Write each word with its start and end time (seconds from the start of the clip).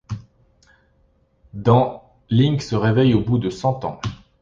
Dans', 1.53 2.11
Link 2.31 2.63
se 2.63 2.73
réveille 2.75 3.13
au 3.13 3.21
bout 3.21 3.37
de 3.37 3.51
cent 3.51 3.85
ans. 3.85 4.01